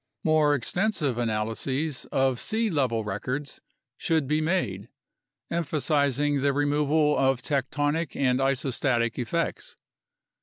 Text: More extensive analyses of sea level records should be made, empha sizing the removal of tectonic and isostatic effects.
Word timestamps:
More 0.23 0.55
extensive 0.55 1.19
analyses 1.19 2.05
of 2.05 2.39
sea 2.39 2.71
level 2.71 3.03
records 3.03 3.61
should 3.97 4.25
be 4.25 4.41
made, 4.41 4.89
empha 5.51 5.79
sizing 5.79 6.41
the 6.41 6.53
removal 6.53 7.15
of 7.15 7.43
tectonic 7.43 8.15
and 8.15 8.39
isostatic 8.39 9.19
effects. 9.19 9.77